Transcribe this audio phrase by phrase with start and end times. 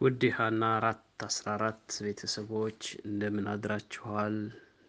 [0.00, 4.36] ውድ የሃና አራት አስራ አራት ቤተሰቦች እንደምን አድራችኋል?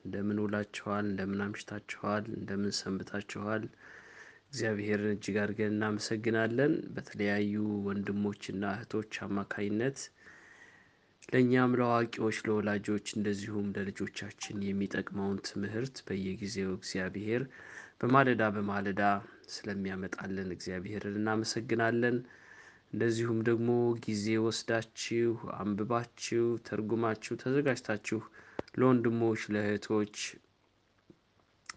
[0.06, 1.06] እንደምን ውላችኋል?
[1.09, 2.24] እንደምን አምሽታችኋል?
[2.37, 3.63] እንደምን ሰንብታችኋል?
[4.45, 7.55] እግዚአብሔርን እጅግ አድርገን እናመሰግናለን። በተለያዩ
[7.87, 10.00] ወንድሞችና እህቶች አማካይነት
[11.30, 17.43] ለእኛም ለአዋቂዎች፣ ለወላጆች እንደዚሁም ለልጆቻችን የሚጠቅመውን ትምህርት በየጊዜው እግዚአብሔር
[18.02, 19.04] በማለዳ በማለዳ
[19.52, 22.18] ስለሚያመጣልን እግዚአብሔርን እናመሰግናለን።
[22.93, 23.69] እንደዚሁም ደግሞ
[24.05, 28.19] ጊዜ ወስዳችሁ አንብባችሁ ተርጉማችሁ ተዘጋጅታችሁ
[28.77, 30.15] ለወንድሞች ለእህቶች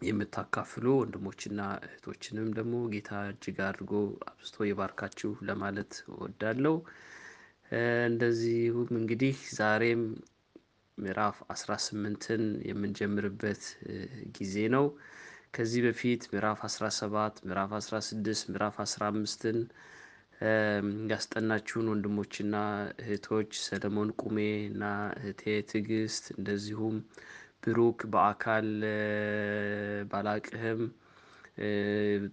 [0.05, 3.92] የምታካፍሉ ወንድሞችና እህቶችንም ደግሞ ጌታ እጅግ አድርጎ
[4.30, 6.74] አብዝቶ ይባርካችሁ ለማለት እወዳለሁ።
[8.08, 10.02] እንደዚሁም እንግዲህ ዛሬም
[10.98, 13.62] ምዕራፍ አስራ ስምንትን የምንጀምርበት
[14.36, 14.84] ጊዜ ነው።
[15.55, 19.58] ከዚህ በፊት ምዕራፍ አስራ ሰባት ምዕራፍ አስራ ስድስት ምዕራፍ አስራ አምስትን
[21.11, 22.55] ያስጠናችሁን ወንድሞችና
[23.03, 24.84] እህቶች ሰለሞን ቁሜ እና
[25.19, 26.97] እህቴ ትዕግስት እንደዚሁም
[27.64, 28.69] ብሩክ በአካል
[30.11, 30.83] ባላቅህም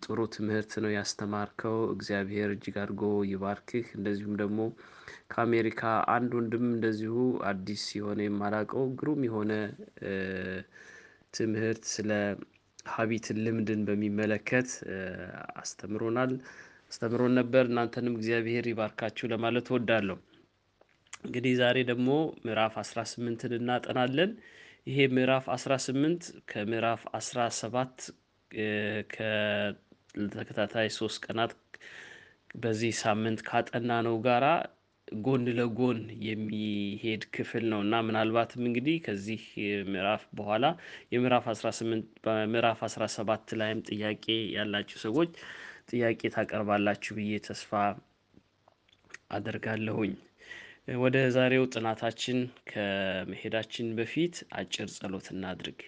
[0.03, 4.59] ጥሩ ትምህርት ነው ያስተማርከው። እግዚአብሔር እጅግ አድርጎ ይባርክህ። እንደዚሁም ደግሞ
[5.31, 5.81] ከአሜሪካ
[6.16, 7.16] አንድ ወንድም እንደዚሁ
[7.50, 9.52] አዲስ የሆነ የማላውቀው ግሩም የሆነ
[11.34, 12.09] ትምህርት ስለ
[12.92, 14.70] ሀቢትን ልምድን በሚመለከት
[15.62, 16.31] አስተምሮናል
[16.92, 20.17] አስተምሮን ነበር። እናንተንም እግዚአብሔር ይባርካችሁ ለማለት እወዳለሁ።
[21.23, 22.09] እንግዲህ ዛሬ ደግሞ
[22.45, 24.31] ምዕራፍ አስራ ስምንትን እናጠናለን።
[24.88, 27.95] ይሄ ምዕራፍ አስራ ስምንት ከምዕራፍ አስራ ሰባት
[29.14, 31.53] ከተከታታይ ሶስት ቀናት
[32.56, 34.45] በዚህ ሳምንት ካጠናነው ጋራ
[35.08, 39.42] ጎን ለጎን የሚሄድ ክፍል ነው እና ምናልባትም እንግዲህ ከዚህ
[39.89, 40.66] ምዕራፍ በኋላ
[41.14, 44.25] የምዕራፍ 18 በምዕራፍ 17 ላይም ጥያቄ
[44.56, 45.31] ያላችሁ ሰዎች
[45.92, 47.72] ጥያቄ ታቀርባላችሁ ብዬ ተስፋ
[49.36, 50.14] አደርጋለሁኝ።
[51.02, 52.38] ወደ ዛሬው ጥናታችን
[52.70, 55.80] ከመሄዳችን በፊት አጭር ጸሎት እናድርግ።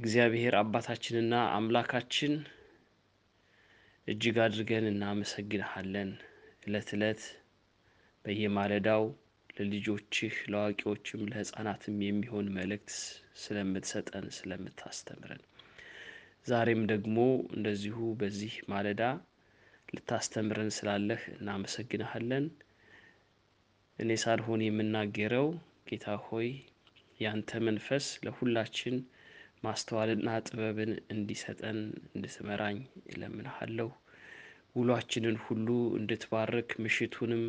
[0.00, 2.32] እግዚአብሔር አባታችንና አምላካችን
[4.08, 6.10] እጅግ አድርገን እናመሰግንሃለን።
[6.66, 7.22] ዕለት ዕለት
[8.24, 9.04] በየማለዳው
[9.56, 12.92] ለልጆችህ ለአዋቂዎችም ለሕፃናትም የሚሆን መልእክት
[13.42, 15.42] ስለምትሰጠን ስለምታስተምረን
[16.46, 17.16] ዛሬም ደግሞ
[17.54, 19.02] እንደዚሁ በዚህ ማለዳ
[19.88, 22.44] ልታስተምረን ስላለህ እናመሰግንሃለን።
[23.98, 25.46] እኔ ሳልሆን የምናገረው
[25.88, 26.48] ጌታ ሆይ
[27.20, 28.96] ያንተ መንፈስ ለሁላችን
[29.64, 32.78] ማስተዋልና ጥበብን እንዲሰጠን እንድትመራኝ
[33.12, 33.88] እለምንሃለሁ።
[34.76, 35.68] ውሏችንን ሁሉ
[35.98, 37.44] እንድትባርክ ምሽቱንም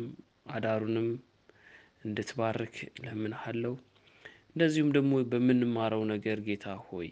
[0.52, 1.08] አዳሩንም
[2.04, 3.74] እንድትባርክ እለምንሃለሁ።
[4.50, 7.08] እንደዚሁም ደግሞ በምንማረው ነገር ጌታ ሆይ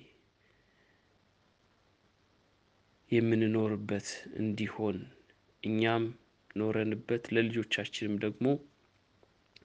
[3.11, 4.09] የምንኖርበት
[4.41, 4.97] እንዲሆን
[5.63, 6.05] እኛም
[6.57, 8.47] ኖረንበት ለልጆቻችንም ደግሞ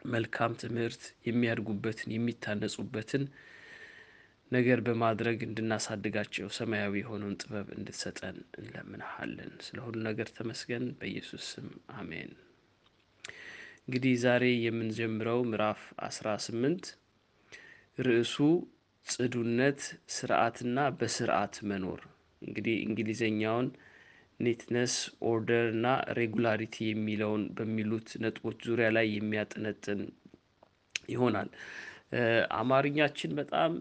[0.07, 3.23] መልካም ትምህርት የሚያድጉበትን የሚታነጹበትን
[4.51, 12.31] ነገር በማድረግ እንድናሳድጋቸው ሰማያዊ የሆነውን ጥበብ እንድትሰጠን እንለምንሃለን። ስለ ሁሉ ነገር ተመስገን። በኢየሱስ ስም አሜን።
[13.83, 16.85] እንግዲህ ዛሬ የምንጀምረው ምዕራፍ አስራ ስምንት
[17.99, 18.35] ርዕሱ
[19.05, 19.79] ጽዱነት፣
[20.15, 22.01] ስርዓትና በስርዓት መኖር
[22.41, 23.67] እንግዲህ እንግሊዘኛውን
[24.39, 24.93] neatness፣
[25.29, 25.87] order እና
[26.17, 30.01] regularity የሚለውን በሚሉት ነጥቦች ዙሪያ ላይ የሚያጠነጥን
[31.09, 31.49] ይሆናል።
[32.59, 33.71] አማርኛችን በጣም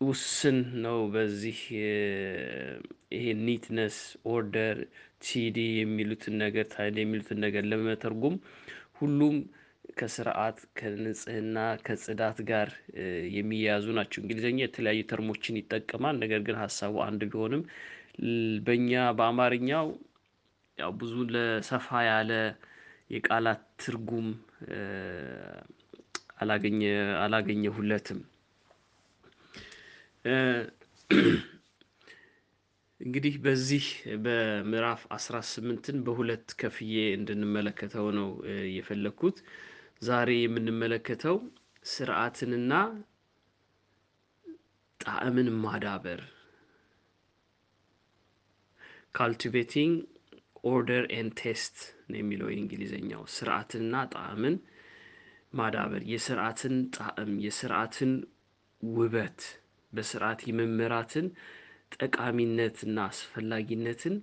[0.00, 1.58] ውስን ነው። በዚህ
[3.12, 3.96] ይሄ neatness፣
[4.32, 4.78] order፣
[5.24, 8.36] tidy የሚሉትን ነገር tidy የሚሉትን ነገር ለመተርጎም
[9.00, 9.36] ሁሉም
[9.96, 12.68] ከስርዓት ከንጽህና ከጽዳት ጋር
[13.36, 17.62] የሚያያዙ ናቸው። እንግሊዝኛ የተለያዩ term ኦችን ይጠቀማል። ነገር ግን ሀሳቡ አንድ ቢሆንም
[18.66, 19.86] በእኛ በአማርኛው
[20.78, 22.32] ያው ብዙ ለሰፋ ያለ
[23.10, 24.28] የቃላት ትርጉም
[26.42, 26.80] አላገኘ
[27.24, 28.20] አላገኘሁለትም።
[33.00, 33.84] እንግዲህ በዚህ
[34.24, 38.28] በምዕራፍ አስራ ስምንትን በሁለት ከፍዬ እንድንመለከተው ነው
[38.76, 39.38] የፈለግኩት።
[40.02, 41.36] ዛሬ የምንመለከተው
[41.84, 42.72] ስርዓትንና
[45.00, 46.20] ጣዕምን ማዳበር
[49.16, 49.94] cultivating
[50.70, 51.76] order and taste
[52.10, 54.56] ነው የሚለው የእንግሊዝኛው። ስርዓትንና ጣዕምን
[55.52, 58.12] ማዳበር የስርዓትን ጣዕም የስርዓትን
[58.82, 59.40] ውበት
[59.92, 61.26] በስርዓት የመመራትን
[61.96, 64.14] ጠቃሚነትና አስፈላጊነትን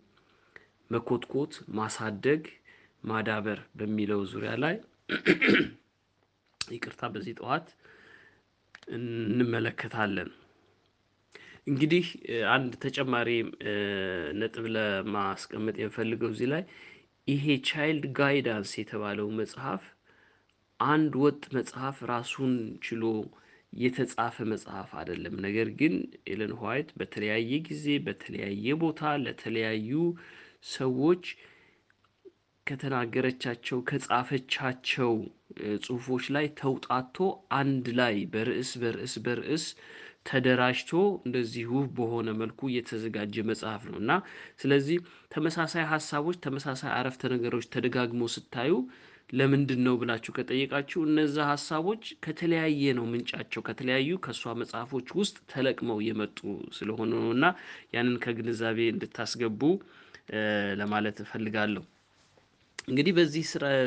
[0.92, 2.44] መኮትኮት፣ ማሳደግ፣
[3.04, 4.76] ማዳበር በሚለው ዙሪያ ላይ
[6.76, 7.68] ይቅርታ በዚህ ጠዋት
[8.96, 10.30] እንመለከታለን።
[11.68, 12.06] እንግዲህ
[12.54, 13.30] አንድ ተጨማሪ
[14.40, 16.64] ነጥብ ለማስቀመጥ የምፈልገው እዚህ ላይ
[17.28, 19.84] ይሄ Child Guidance የተባለው መጽሐፍ
[20.80, 22.54] አንድ ወጥ መጽሐፍ ራሱን
[22.86, 23.04] ችሎ
[23.74, 25.96] የተጻፈ መጽሐፍ አይደለም። ነገር ግን
[26.32, 29.92] ኤለን ዋይት በተለያየ ጊዜ በተለያየ ቦታ ለተለያዩ
[30.72, 31.26] ሰዎች
[32.70, 35.14] ከተናገረቻቸው ከጻፈቻቸው
[35.84, 37.16] ጽሁፎች ላይ ተውጣጥቶ
[37.60, 39.66] አንድ ላይ በርዕስ በርዕስ በርዕስ
[40.30, 40.92] ተደራጅቶ
[41.26, 44.12] እንደዚህ ውብ በሆነ መልኩ የተዘጋጀ መጽሐፍ ነው እና
[44.62, 44.98] ስለዚህ
[45.34, 48.74] ተመሳሳይ ሀሳቦች ተመሳሳይ አረፍተ ነገሮች ተደጋግሞ ስታዩ
[49.34, 56.40] ለምንድን ነው ብላችሁ ከጠየቃችሁ እነዛ ሀሳቦች ከተለያየ ነው ምንጫቸው ከተለያዩ ከእሷ መጽሐፎች ውስጥ ተለቅመው የመጡ
[56.78, 57.48] ስለሆኑ ነው እና
[57.96, 59.62] ያንን ከግንዛቤ እንድታስገቡ
[60.82, 61.86] ለማለት እፈልጋለሁ።
[62.90, 63.46] እንግዲህ በዚህ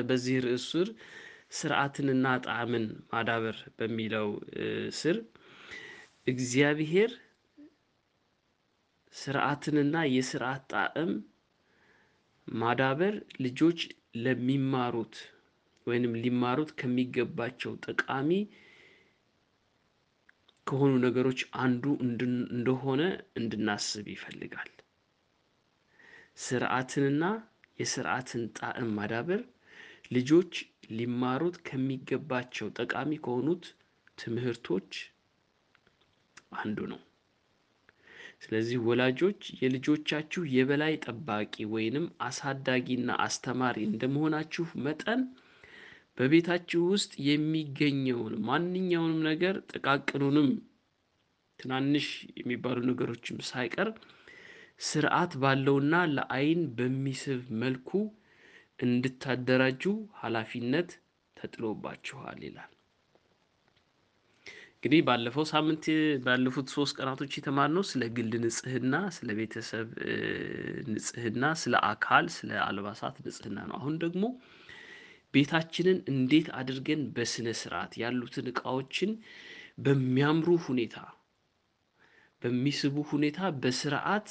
[0.09, 0.89] በዚህ ርዕስ ስር
[1.59, 4.29] ስርዓትንና ጣዕምን ማዳበር በሚለው
[5.01, 5.17] ስር
[6.27, 7.13] እግዚአብሔር
[9.13, 11.13] ስርዓትንና የስርዓት ጣዕም
[12.47, 13.15] ማዳበር
[13.45, 13.81] ልጆች
[14.25, 15.17] ለሚማሩት
[15.87, 18.31] ወይንም ሊማሩት ከሚገባቸው ጠቃሚ
[20.67, 21.85] ከሆኑ ነገሮች አንዱ
[22.57, 23.03] እንደሆነ
[23.39, 24.71] እንድናስብ ይፈልጋል።
[26.39, 27.23] ስርዓትንና
[27.83, 29.41] የስርዓትን ጣዕም ማዳበር
[30.13, 30.53] ልጆች
[30.97, 33.65] ሊማሩት ከሚገባቸው ጠቃሚ ከሆኑት
[34.19, 34.91] ትምህርቶች
[36.57, 37.01] አንዱ ነው።
[38.43, 45.21] ስለዚህ ወላጆች የልጆቻችሁ የበላይ ጠባቂ ወይንም አሳዳጊና አስተማሪ እንደመሆናችሁ መጠን
[46.19, 50.49] በቤታችሁ ውስጥ የሚገኘውን ማንኛውንም ነገር ጥቃቅኑንም
[51.59, 52.07] ትናንሽ
[52.41, 53.89] የሚባሉ ነገሮችም ሳይቀር
[54.83, 57.91] ስርዓት ባለውና ለአይን በሚስብ መልኩ
[58.79, 59.83] እንድታደራጁ
[60.21, 60.91] ኃላፊነት
[61.37, 62.71] ተጥሎባችኋል ይላል።
[64.77, 65.85] እንግዲህ ባለፈው ሳምንት
[66.25, 69.89] ባለፉት ሶስት ቀናቶች የተማርነው ስለ ግል ንጽህና፣ ስለ ቤተሰብ
[70.91, 74.25] ንጽህና፣ ስለ አካል፣ ስለ አልባሳት ንጽህና ነው። አሁን ደግሞ
[75.35, 79.13] ቤታችንን እንዴት አድርገን በስነ ስርዓት ያሉትን እቃዎችን
[79.85, 80.97] በሚያምሩ ሁኔታ
[82.43, 84.29] በሚስቡ ሁኔታ በስርዓት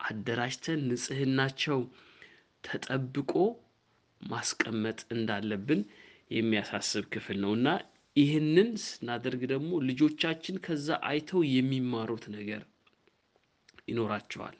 [0.00, 1.80] አደራጅተን ንጽህናቸው
[2.64, 3.32] ተጠብቆ
[4.20, 5.80] ማስቀመጥ እንዳለብን
[6.30, 7.68] የሚያሳስብ ክፍል ነው እና
[8.16, 12.62] ይህንን ስናደርግ ደግሞ ልጆቻችን ከዛ አይተው የሚማሩት ነገር
[13.88, 14.56] ይኖራቸዋል።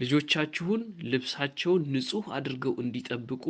[0.00, 0.82] ልጆቻችሁን
[1.12, 3.44] ልብሳቸውን ንጹህ አድርገው እንዲጠብቁ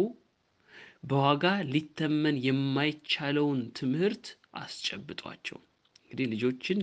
[1.05, 4.26] በዋጋ ሊተመን የማይቻለውን ትምህርት
[4.61, 5.58] አስጨብጧቸው።
[6.02, 6.79] እንግዲህ ልጆችን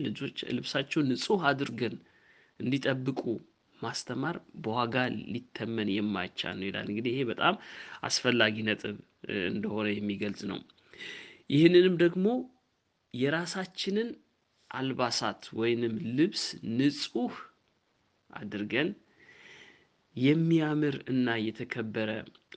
[0.51, 1.95] ልብሳቸውን ንጹህ አድርገን
[2.59, 3.21] እንዲጠብቁ
[3.79, 4.95] ማስተማር በዋጋ
[5.33, 7.55] ሊተመን የማይቻል ነው ይላል። እንግዲህ ይሄ በጣም
[8.03, 8.97] አስፈላጊ ነጥብ
[9.49, 10.59] እንደሆነ የሚገልጽ ነው።
[11.49, 12.25] ይህንንም ደግሞ
[13.13, 14.09] የራሳችንን
[14.69, 16.43] አልባሳት ወይንም ልብስ
[16.77, 17.35] ንጹህ
[18.29, 18.89] አድርገን
[20.15, 22.09] የሚያምር እና የተከበረ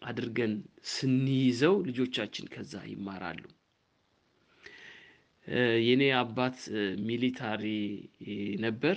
[0.09, 0.53] አድርገን
[0.93, 3.43] ስንይዘው ልጆቻችን ከዛ ይማራሉ።
[5.87, 6.59] የኔ አባት
[7.07, 7.65] ሚሊታሪ
[8.65, 8.97] ነበር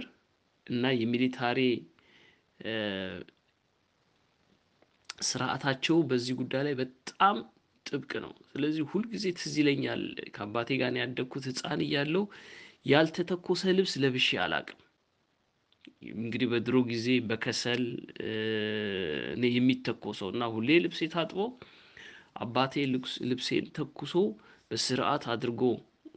[0.68, 1.60] እና የሚሊታሪ
[5.26, 7.38] ስርዓታቸው በዚህ ጉዳይ ላይ በጣም
[7.86, 10.04] ጥብቅ ነው። ስለዚህ ሁልጊዜ ትዝ ይለኛል
[10.36, 12.24] ከአባቴ ጋር ያደግኩት ሕፃን እያለሁ
[12.86, 14.80] ያልተተኮሰ ልብስ ለብሼ አላቅም።
[16.16, 17.84] እንግዲህ በድሮ ጊዜ በከሰል
[19.52, 21.40] የሚተኮሰው እና ሁሌ ልብሴ ታጥቦ
[22.44, 22.74] አባቴ
[23.30, 24.14] ልብሴን ተኩሶ
[24.72, 25.62] በስርዓት አድርጎ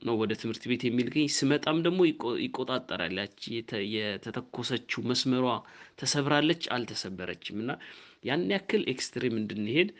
[0.02, 2.00] ነው ወደ ትምህርት ቤት የሚልከኝ። ስመጣም ደግሞ
[2.42, 3.40] ይቆጣጠራል። ያቺ
[3.94, 5.46] የተተኮሰችው መስመሯ
[6.00, 7.70] ተሰብራለች አልተሰበረችም እና
[8.24, 9.90] ያን ያክል extreme እንድንሄድ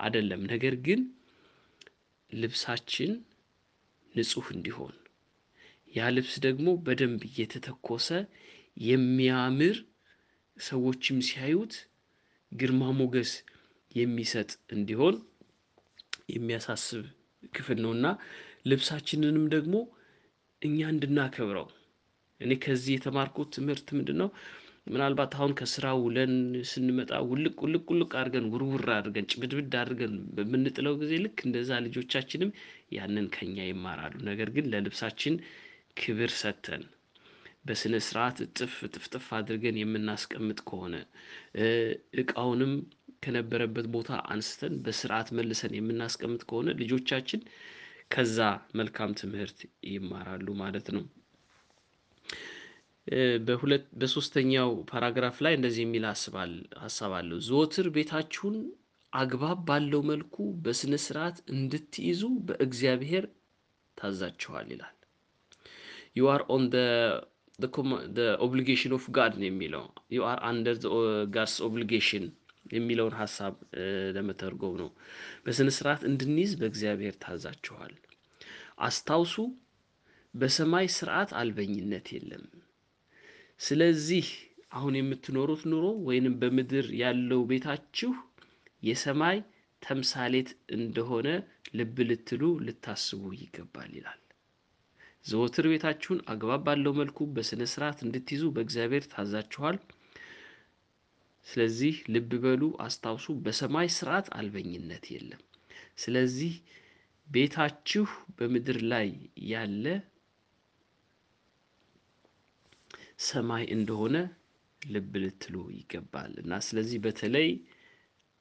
[0.00, 1.00] አይደለም። ነገር ግን
[2.32, 3.12] ልብሳችን
[4.14, 4.94] ንጹህ እንዲሆን
[5.92, 8.08] ያ ልብስ ደግሞ በደንብ እየተተኮሰ
[8.86, 9.76] የሚያምር
[10.56, 11.74] ሰዎችም ሲያዩት
[12.52, 13.32] ግርማ ሞገስ
[13.90, 15.16] የሚሰጥ እንዲሆን
[16.34, 17.04] የሚያሳስብ
[17.52, 18.06] ክፍል ነውና
[18.66, 19.74] ልብሳችንንም ደግሞ
[20.62, 21.66] እኛ እንድናከብረው
[22.40, 24.28] እኔ ከዚህ የተማርኩት ትምህርት ምንድን ነው?
[24.86, 26.34] ምናልባት አሁን ከስራ ውለን
[26.70, 32.50] ስንመጣ ውልቅ ውልቅ ውልቅ አድርገን ውርውር አድርገን ጭብድብድ አድርገን በምንጥለው ጊዜ ልክ እንደዛ ልጆቻችንም
[32.96, 35.34] ያንን ከኛ ይማራሉ። ነገር ግን ለልብሳችን
[35.96, 36.84] ክብር ሰጥተን
[37.64, 40.94] በስነ ስርዓት እጥፍ ጥፍጥፍ አድርገን የምናስቀምጥ ከሆነ
[42.22, 42.72] እቃውንም
[43.22, 47.40] ከነበረበት ቦታ አንስተን በስርዓት መልሰን የምናስቀምጥ ከሆነ ልጆቻችን
[48.10, 48.38] ከዛ
[48.78, 51.04] መልካም ትምህርት ይማራሉ ማለት ነው።
[54.00, 56.04] በሶስተኛው ፓራግራፍ ላይ እንደዚህ የሚል
[56.82, 58.56] ሀሳብ አለው። ዘወትር ቤታችሁን
[59.12, 60.34] አግባብ ባለው መልኩ
[60.64, 63.24] በስነ ስርዓት እንድትይዙ በእግዚአብሔር
[63.96, 64.94] ታዛችኋል ይላል።
[66.16, 66.64] you are on
[68.44, 70.76] obligation of God ነው የሚለው you are under
[71.34, 72.26] God's obligation
[72.70, 73.54] የሚለውን ሀሳብ
[74.16, 74.90] ለመተርጎም ነው።
[75.44, 77.94] በስነ ስርዓት እንድንይዝ በእግዚአብሔር ታዛችኋል።
[78.80, 79.34] አስታውሱ፣
[80.34, 82.44] በሰማይ ስርዓት አልበኝነት የለም።
[83.60, 84.26] ስለዚህ
[84.72, 88.12] አሁን የምትኖሩት ኑሮ ወይንም በምድር ያለው ቤታችሁ
[88.82, 89.38] የሰማይ
[89.82, 91.28] ተምሳሌት እንደሆነ
[91.74, 94.20] ልብ ልትሉ ልታስቡ ይገባል ይላል።
[95.24, 99.76] ዘወትር ቤታችሁን አግባብ ባለው መልኩ በስነ ስርዓት እንድትይዙ በእግዚአብሔር ታዛችኋል።
[101.48, 105.42] ስለዚህ ልብ በሉ፣ አስታውሱ፣ በሰማይ ስርዓት አልበኝነት የለም።
[106.02, 106.54] ስለዚህ
[107.28, 108.04] ቤታችሁ
[108.36, 109.08] በምድር ላይ
[109.50, 109.84] ያለ
[113.26, 114.16] ሰማይ እንደሆነ
[114.82, 117.48] ልብ ልትሉ ይገባል እና ስለዚህ በተለይ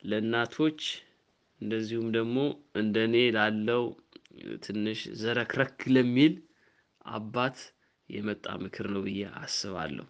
[0.03, 0.81] ለእናቶች
[1.61, 2.37] እንደዚሁም ደግሞ
[2.81, 3.83] እንደኔ ላለው
[4.65, 6.33] ትንሽ ዘረክረክ ለሚል
[7.13, 7.57] አባት
[8.09, 10.05] የመጣ ምክር ነው ብዬ አስባለሁ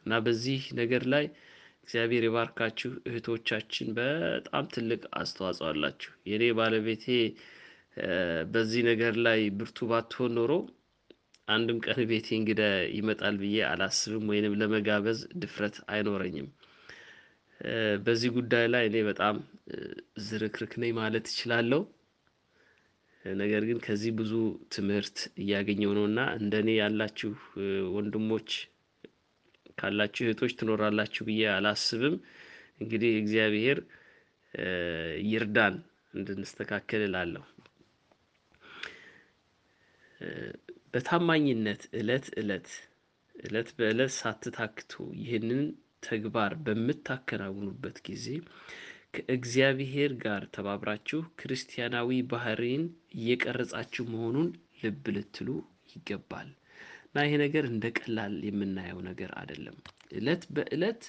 [0.00, 1.24] እና በዚህ ነገር ላይ
[1.88, 7.04] እግዚአብሔር የባርካችሁ እህቶቻችን በጣም ትልቅ አስተዋጽኦ አላችሁ። የኔ ባለቤቴ
[8.52, 10.52] በዚህ ነገር ላይ ብርቱ ባትሆን ኖሮ
[11.48, 12.62] አንድም ቀን ቤቴ እንግዳ
[12.96, 16.48] ይመጣል ብዬ አላስብም፣ ወይንም ለመጋበዝ ድፍረት አይኖረኝም።
[18.04, 19.36] በዚህ ጉዳይ ላይ እኔ በጣም
[20.26, 21.82] ዝርክርክ ነኝ ማለት እችላለሁ።
[23.24, 24.32] ነገር ግን ከዚህ ብዙ
[24.74, 27.32] ትምህርት እያገኘው ነው እና እንደኔ ያላችሁ
[27.94, 28.50] ወንድሞች
[29.78, 32.16] ካላችሁ እህቶች ትኖራላችሁ ብዬ አላስብም።
[32.80, 33.78] እንግዲህ እግዚአብሔር
[35.30, 35.74] ይርዳን
[36.14, 37.44] እንድንስተካከል እላለሁ።
[40.92, 42.68] በታማኝነት እለት እለት
[43.34, 45.62] እለት በእለት ሳትታክቱ ይህንን
[46.06, 48.26] ተግባር በምታከናውኑበት ጊዜ
[49.16, 52.84] ከእግዚአብሔር ጋር ተባብራችሁ ክርስቲያናዊ ባህሪን
[53.18, 54.48] እየቀረጻችሁ መሆኑን
[54.82, 55.48] ልብ ልትሉ
[55.92, 56.48] ይገባል
[57.16, 59.76] እና ይሄ ነገር እንደ ቀላል የምናየው ነገር አይደለም።
[60.16, 61.02] እለት በእለት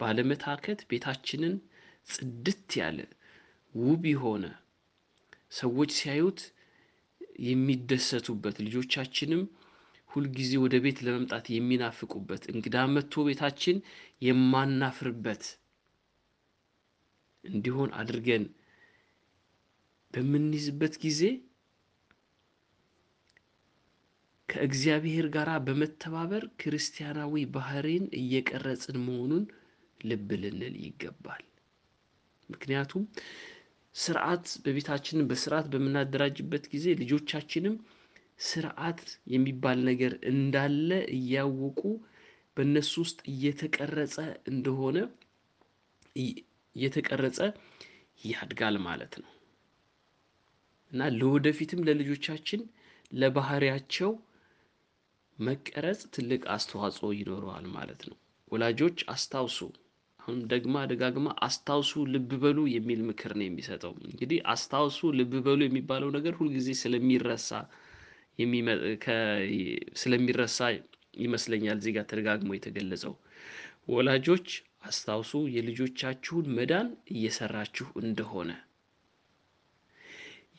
[0.00, 1.54] ባለመታከት ቤታችንን
[2.08, 2.98] ጽድት ያለ
[3.74, 4.44] ውብ የሆነ
[5.52, 6.40] ሰዎች ሲያዩት
[7.46, 9.42] የሚደሰቱበት ልጆቻችንም
[10.10, 13.78] ሁልጊዜ ወደ ቤት ለመምጣት የሚናፍቁበት እንግዳ መጥቶ ቤታችን
[14.22, 15.44] የማናፍርበት
[17.44, 18.44] እንዲሆን አድርገን
[20.14, 21.22] በምንይዝበት ጊዜ
[24.48, 29.44] ከእግዚአብሔር ጋር በመተባበር ክርስቲያናዊ ባህሪን እየቀረጽን መሆኑን
[30.00, 31.42] ልብ ልንል ይገባል።
[32.48, 33.02] ምክንያቱም
[33.94, 37.74] ስርዓት በቤታችንን በስርዓት በምናደራጅበት ጊዜ ልጆቻችንም
[38.40, 39.00] ስርዓት
[39.32, 41.80] የሚባል ነገር እንዳለ እያወቁ
[42.56, 44.16] በእነሱ ውስጥ እየተቀረጸ
[44.50, 44.98] እንደሆነ
[46.16, 47.38] እየተቀረጸ
[48.24, 49.32] ያድጋል ማለት ነው
[50.92, 52.60] እና ለወደፊትም ለልጆቻችን
[53.12, 54.10] ለባህሪያቸው
[55.38, 58.16] መቀረጽ ትልቅ አስተዋጽኦ ይኖረዋል ማለት ነው።
[58.52, 59.58] ወላጆች አስታውሱ፣
[60.20, 66.10] አሁን ደግማ ደጋግማ አስታውሱ፣ ልብ በሉ የሚል ምክር ነው የሚሰጠው። እንግዲህ አስታውሱ፣ ልብ በሉ የሚባለው
[66.16, 67.50] ነገር ሁልጊዜ ስለሚረሳ
[70.00, 70.58] ስለሚረሳ
[71.20, 73.14] ይመስለኛል እዚህ ጋር ተደጋግሞ የተገለጸው።
[73.88, 74.48] ወላጆች
[74.88, 78.50] አስታውሱ የልጆቻችሁን መዳን እየሰራችሁ እንደሆነ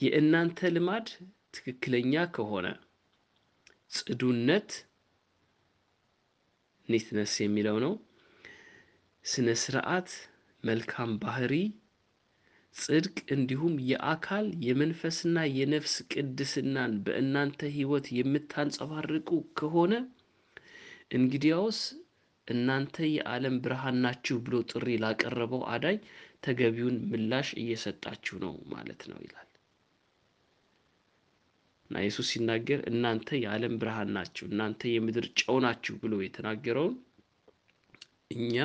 [0.01, 1.07] የእናንተ ልማድ
[1.53, 2.67] ትክክለኛ ከሆነ
[3.91, 4.69] ጽዱነት
[6.89, 7.93] ኒትነስ የሚለው ነው።
[9.25, 10.09] ስነ ስርዓት፣
[10.63, 11.53] መልካም ባህሪ፣
[12.75, 19.29] ጽድቅ እንዲሁም የአካል የመንፈስና የነፍስ ቅድስናን በእናንተ ሕይወት የምታንጸባርቁ
[19.59, 19.93] ከሆነ
[21.17, 21.79] እንግዲያውስ
[22.47, 25.97] እናንተ የዓለም ብርሃን ናችሁ ብሎ ጥሪ ላቀረበው አዳኝ
[26.41, 29.48] ተገቢውን ምላሽ እየሰጣችሁ ነው ማለት ነው ይላል
[31.89, 36.95] እና ኢየሱስ ሲናገር እናንተ የዓለም ብርሃን ናችሁ፣ እናንተ የምድር ጨው ናችሁ ብሎ የተናገረውን
[38.35, 38.55] እኛ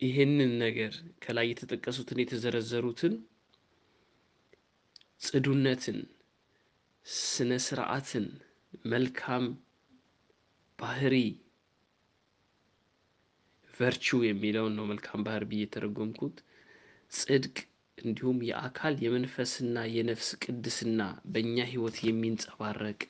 [0.00, 0.92] ይህንን ነገር
[1.24, 3.14] ከላይ የተጠቀሱትን የተዘረዘሩትን
[5.22, 5.98] ጽዱነትን፣
[7.06, 8.26] ስነ ስርዓትን፣
[8.92, 9.44] መልካም
[10.78, 11.14] ባህሪ
[13.74, 16.36] ቨርቹ የሚለውን ነው መልካም ባህር ብዬ የተረጎምኩት።
[17.12, 17.56] ጽድቅ
[18.02, 21.00] እንዲሁም የአካል የመንፈስና የነፍስ ቅድስና
[21.32, 23.00] በእኛ ህይወት የሚንጸባረቅ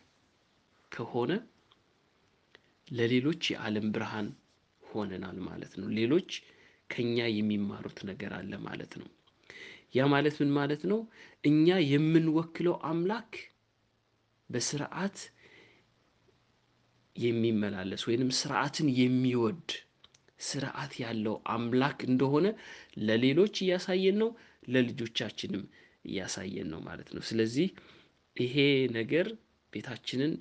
[0.92, 1.32] ከሆነ
[2.88, 4.28] ለሌሎች የዓለም ብርሃን
[4.82, 6.30] ሆነናል ማለት ነው። ሌሎች
[6.90, 9.08] ከኛ የሚማሩት ነገር አለ ማለት ነው።
[9.96, 11.00] ያ ማለት ምን ማለት ነው?
[11.44, 13.32] እኛ የምንወክለው አምላክ
[14.50, 15.18] በስርዓት
[17.16, 19.66] የሚመላለስ ወይንም ስርዓትን የሚወድ
[20.42, 22.46] ስርዓት ያለው አምላክ እንደሆነ
[23.02, 24.30] ለሌሎች እያሳየን ነው፣
[24.68, 25.64] ለልጆቻችንም
[26.04, 27.68] እያሳየን ነው ማለት ነው። ስለዚህ
[28.36, 28.56] ይሄ
[28.98, 29.26] ነገር
[29.72, 30.32] ቤታችንን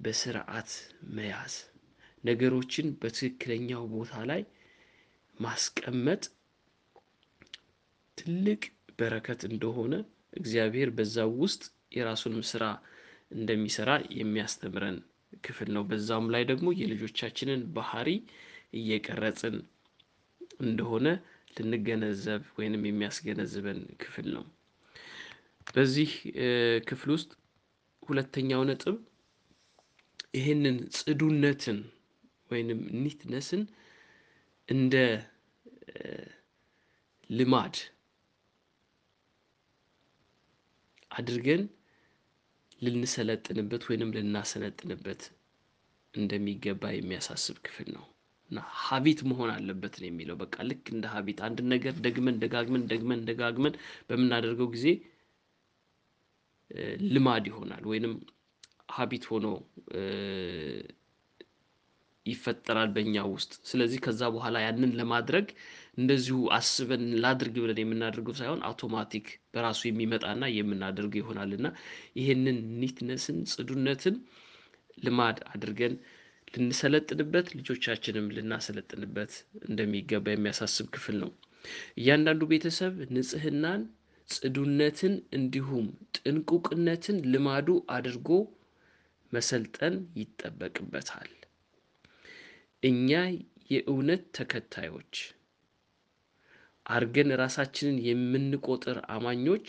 [0.00, 0.70] በስርዓት
[1.16, 1.54] መያዝ
[2.24, 4.42] ነገሮችን በትክክለኛው ቦታ ላይ
[5.38, 6.22] ማስቀመጥ
[8.18, 8.62] ትልቅ
[8.98, 9.94] በረከት እንደሆነ
[10.32, 11.62] እግዚአብሔር በዛው ውስጥ
[11.96, 12.64] የራሱንም ስራ
[13.34, 14.96] እንደሚሰራ የሚያስተምረን
[15.44, 18.08] ክፍል ነው። በዛውም ላይ ደግሞ የልጆቻችንን ባህሪ
[18.74, 19.56] እየቀረጽን
[20.60, 21.06] እንደሆነ
[21.56, 24.44] ልንገነዘብ ወይንም የሚያስገነዝበን ክፍል ነው።
[25.68, 26.10] በዚህ
[26.88, 27.30] ክፍል ውስጥ
[28.02, 28.96] ሁለተኛው ነጥብ
[30.34, 31.78] ይህንን ጽዱነትን
[32.50, 33.62] ወይንም ኒትነስን
[34.68, 34.94] እንደ
[37.30, 37.76] ልማድ
[41.10, 41.62] አድርገን
[42.80, 45.22] ልንሰለጥንበት ወይንም ልናሰለጥንበት
[46.14, 48.04] እንደሚገባ የሚያሳስብ ክፍል ነው
[48.82, 53.76] ሀቢት መሆን አለበት ነው የሚለው። በቃ ልክ እንደ ሀቢት አንድ ነገር ደግመን ደጋግመን ደግመን ደጋግመን
[54.08, 54.86] በምናደርገው ጊዜ
[57.14, 58.14] ልማድ ይሆናል ወይንም
[58.94, 59.46] ሀቢት ሆኖ
[62.26, 65.46] ይፈጠራል በእኛ ውስጥ። ስለዚህ ከዛ በኋላ ያንን ለማድረግ
[65.98, 71.66] እንደዚሁ አስበን ላድርግ ብለን የምናደርገው ሳይሆን አውቶማቲክ በራሱ የሚመጣና የምናደርገው ይሆናል እና
[72.20, 74.16] ይሄንን ኒትነስን ጽዱነትን
[75.04, 75.94] ልማድ አድርገን
[76.54, 79.32] ልንሰለጥንበት ልጆቻችንም ልናሰለጥንበት
[79.68, 81.30] እንደሚገባ የሚያሳስብ ክፍል ነው።
[82.00, 83.82] እያንዳንዱ ቤተሰብ ንጽህናን፣
[84.28, 88.28] ጽዱነትን እንዲሁም ጥንቁቅነትን ልማዱ አድርጎ
[89.32, 91.30] መሰልጠን ይጠበቅበታል።
[92.82, 93.10] እኛ
[93.70, 95.14] የእውነት ተከታዮች
[96.86, 99.66] አርገን ራሳችንን የምንቆጥር አማኞች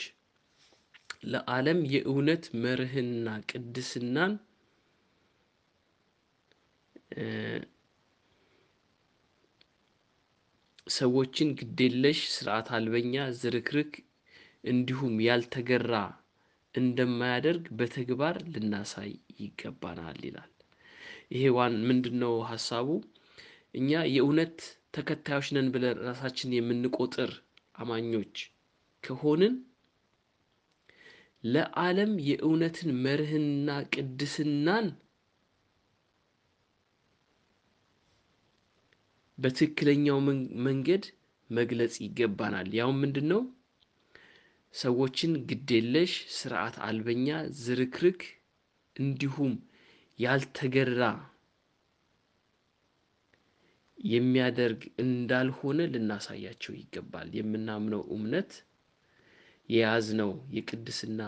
[1.25, 4.33] ለዓለም የእውነት መርህና ቅድስናን
[10.87, 13.93] ሰዎችን ግዴለሽ፣ ስርዓት አልበኛ፣ ዝርክርክ
[14.63, 15.93] እንዲሁም ያልተገራ
[16.75, 20.51] እንደማያደርግ በተግባር ልናሳይ ይገባናል ይላል።
[21.31, 22.87] ይሄ ዋን ምንድን ነው ሀሳቡ?
[23.75, 24.57] እኛ የእውነት
[24.95, 27.31] ተከታዮች ነን ብለን ራሳችን የምንቆጥር
[27.75, 28.35] አማኞች
[29.03, 29.55] ከሆንን
[31.43, 34.87] ለዓለም የእውነትን መርህና ቅድስናን
[39.37, 40.17] በትክክለኛው
[40.65, 41.03] መንገድ
[41.49, 43.41] መግለጽ ይገባናል። ያው ምንድን ነው?
[44.73, 47.27] ሰዎችን ግዴለሽ፣ ስርዓት አልበኛ፣
[47.59, 48.21] ዝርክርክ
[48.95, 49.53] እንዲሁም
[50.19, 51.01] ያልተገራ
[53.97, 58.51] የሚያደርግ እንዳልሆነ ልናሳያቸው ይገባል። የምናምነው እምነት
[59.69, 61.21] የያዝነው የቅድስና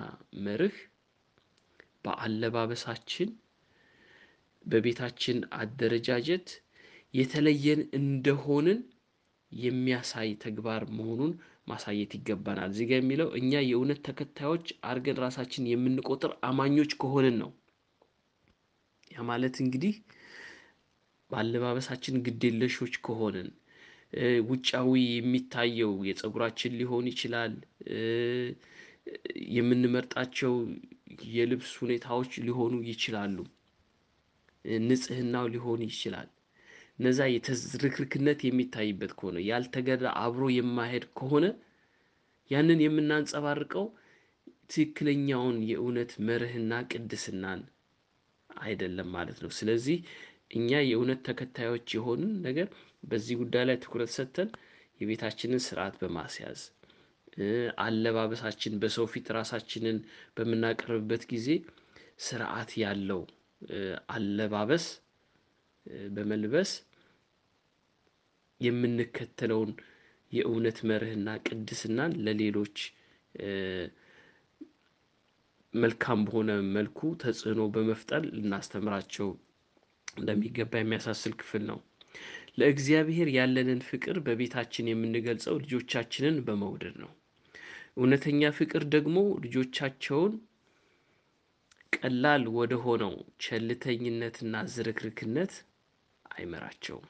[0.46, 0.76] መርህ
[2.04, 3.30] በአለባበሳችን፣
[4.66, 6.48] በቤታችን አደረጃጀት
[7.14, 8.80] የተለየን እንደሆንን
[9.52, 11.32] የሚያሳይ ተግባር መሆኑን
[11.68, 17.52] ማሳየት ይገባናል። እዚህ ጋር የሚለው እኛ የእውነት ተከታዮች አድርገን ራሳችን የምንቆጥር አማኞች ከሆንን ነው።
[19.12, 19.94] ያ ማለት እንግዲህ
[21.30, 23.48] በአለባበሳችን ግዴለሾች ከሆንን
[24.50, 27.54] ውጫዊ የሚታየው የፀጉራችን ሊሆን ይችላል፣
[29.56, 30.54] የምንመርጣቸው
[31.34, 33.38] የልብስ ሁኔታዎች ሊሆኑ ይችላሉ፣
[34.86, 36.30] ንጽህናው ሊሆን ይችላል።
[37.00, 41.46] እነዛ የተዝርክርክነት የሚታይበት ከሆነ ያልተገራ አብሮ የማሄድ ከሆነ
[42.52, 43.86] ያንን የምናንጸባርቀው
[44.72, 47.62] ትክክለኛውን የእውነት መርህና ቅድስናን
[48.50, 49.98] አይደለም ማለት ነው። ስለዚህ
[50.52, 52.68] እኛ የእውነት ተከታዮች የሆንን ነገር
[53.04, 54.50] በዚህ ጉዳይ ላይ ትኩረት ሰጥተን
[55.02, 56.62] የቤታችንን ስርዓት በማስያዝ
[57.84, 59.98] አለባበሳችን በሰው ፊት ራሳችንን
[60.38, 61.50] በምናቀርብበት ጊዜ
[62.28, 63.22] ስርዓት ያለው
[64.16, 64.86] አለባበስ
[66.16, 66.72] በመልበስ
[68.62, 69.72] የምንከተለውን
[70.32, 72.78] የእውነት መርህና ቅድስናን ለሌሎች
[75.74, 79.30] መልካም በሆነ መልኩ ተጽዕኖ በመፍጠር ልናስተምራቸው
[80.18, 81.80] እንደሚገባ የሚያሳስል ክፍል ነው።
[82.60, 87.12] ለእግዚአብሔር ያለንን ፍቅር በቤታችን የምንገልጸው ልጆቻችንን በመውደድ ነው።
[87.98, 90.34] እውነተኛ ፍቅር ደግሞ ልጆቻቸውን
[91.94, 95.54] ቀላል ወደ ሆነው ቸልተኝነትና ዝርክርክነት
[96.38, 97.08] አይመራቸውም።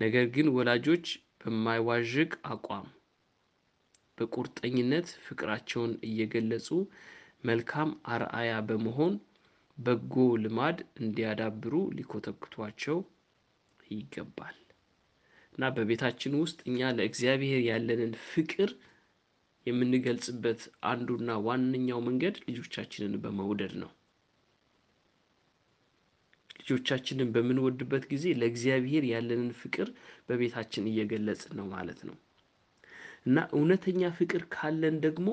[0.00, 1.06] ነገር ግን ወላጆች
[1.40, 2.86] በማይዋዥቅ አቋም
[4.18, 6.68] በቁርጠኝነት ፍቅራቸውን እየገለጹ
[7.48, 9.14] መልካም አርአያ በመሆን
[9.78, 10.14] በጎ
[10.44, 12.98] ልማድ እንዲያዳብሩ ሊኮተኩቷቸው
[13.90, 14.56] ይገባል
[15.52, 18.70] እና በቤታችን ውስጥ እኛ ለእግዚአብሔር ያለንን ፍቅር
[19.66, 20.60] የምንገልጽበት
[20.90, 23.90] አንዱና ዋነኛው መንገድ ልጆቻችንን በመውደድ ነው።
[26.68, 29.88] ልጆቻችንን በምንወድበት ጊዜ ለእግዚአብሔር ያለንን ፍቅር
[30.28, 32.16] በቤታችን እየገለጽን ነው ማለት ነው
[33.26, 35.28] እና እውነተኛ ፍቅር ካለን ደግሞ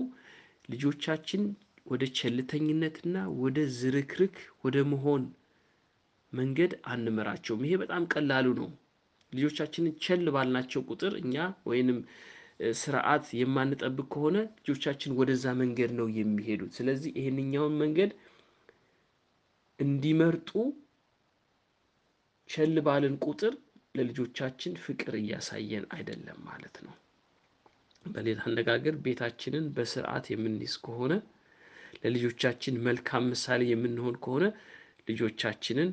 [0.70, 1.42] ልጆቻችን
[1.86, 5.24] ወደ ቸልተኝነትና ወደ ዝርክርክ ወደ መሆን
[6.34, 8.70] መንገድ አንመራቸውም። ይሄ በጣም ቀላሉ ነው።
[9.34, 11.36] ልጆቻችንን ቸል ባልናቸው ቁጥር እኛ
[11.70, 12.00] ወይንም
[12.80, 18.12] ስርዓት የማንጠብቅ ከሆነ ልጆቻችን ወደዛ መንገድ ነው የሚሄዱት። ስለዚህ ይሄንኛውን መንገድ
[19.80, 20.50] እንዲመርጡ
[22.50, 23.54] ቸል ባልን ቁጥር
[23.96, 26.94] ለልጆቻችን ፍቅር እያሳየን አይደለም ማለት ነው።
[28.06, 31.14] በሌላ አነጋገር ቤታችንን በስርዓት የምንይዝ ከሆነ
[32.04, 34.46] ለልጆቻችን መልካም ምሳሌ የምንሆን ከሆነ
[35.08, 35.90] ልጆቻችንን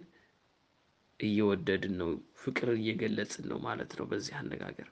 [1.21, 2.11] እየወደድን ነው፣
[2.43, 4.88] ፍቅር እየገለጽን ነው ማለት ነው በዚህ አነጋገር።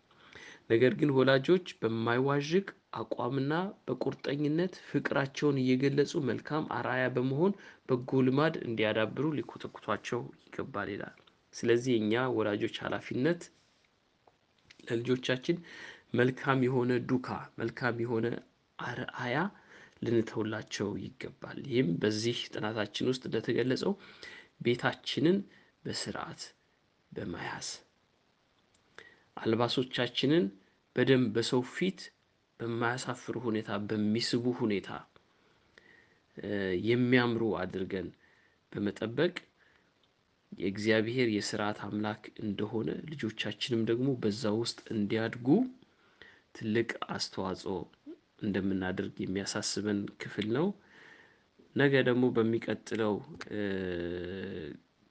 [0.71, 2.67] ነገር ግን ወላጆች በማይዋዥቅ
[2.99, 3.55] አቋምና
[3.87, 7.53] በቁርጠኝነት ፍቅራቸውን እየገለጹ መልካም አራያ በመሆን
[7.89, 11.17] በጎ ልማድ እንዲያዳብሩ ሊኮተኩቷቸው ይገባል ይላል።
[11.55, 13.43] ስለዚህ የእኛ ወላጆች ኃላፊነት
[14.89, 15.57] ለልጆቻችን
[16.13, 17.29] መልካም የሆነ ዱካ፣
[17.61, 18.27] መልካም የሆነ
[18.79, 19.37] አርአያ
[20.05, 23.93] ልንተውላቸው ይገባል። ይህም በዚህ ጥናታችን ውስጥ እንደተገለጸው
[24.65, 25.39] ቤታችንን
[25.85, 26.43] በስርዓት
[27.13, 27.69] በመያዝ
[29.37, 30.45] አልባሶቻችንን
[30.97, 32.01] በደንብ በሰው ፊት
[32.61, 34.89] በማያሳፍሩ ሁኔታ በሚስቡ ሁኔታ
[36.89, 38.09] የሚያምሩ አድርገን
[38.73, 39.35] በመጠበቅ
[40.53, 45.49] የእግዚአብሔር የስርዓት አምላክ እንደሆነ ልጆቻችንም ደግሞ በዛ ውስጥ እንዲያድጉ
[46.55, 47.77] ትልቅ አስተዋጽኦ
[48.43, 50.67] እንደምናደርግ የሚያሳስበን ክፍል ነው።
[51.77, 53.15] ነገ ደግሞ በሚቀጥለው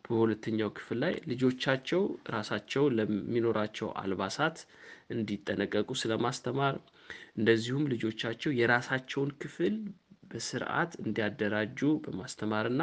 [0.05, 4.57] በሁለተኛው ክፍል ላይ ልጆቻቸው ራሳቸው ለሚኖራቸው አልባሳት
[5.13, 6.75] እንዲጠነቀቁ ስለማስተማር
[7.37, 9.75] እንደዚሁም ልጆቻቸው የራሳቸውን ክፍል
[10.31, 12.81] በስርዓት እንዲያደራጁ በማስተማርና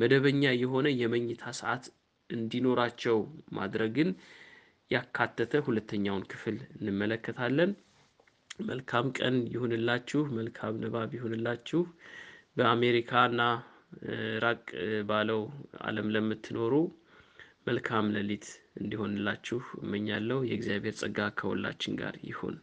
[0.00, 1.84] መደበኛ የሆነ የመኝታ ሰዓት
[2.30, 3.18] እንዲኖራቸው
[3.58, 4.10] ማድረግን
[4.90, 7.70] ያካተተ ሁለተኛውን ክፍል እንመለከታለን።
[8.64, 11.80] መልካም ቀን ይሁንላችሁ። መልካም ንባብ ይሁንላችሁ።
[12.56, 13.40] በአሜሪካና
[14.44, 14.64] ራቅ
[15.08, 15.40] ባለው
[15.84, 16.74] ዓለም ለምትኖሩ
[17.66, 18.46] መልካም ሌሊት
[18.80, 22.56] እንዲሆንላችሁ እመኛለሁ። የእግዚአብሔር ጸጋ ከሁላችን ጋር ይሁን።